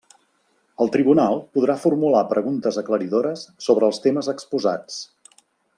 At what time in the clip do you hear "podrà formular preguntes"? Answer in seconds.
1.57-2.81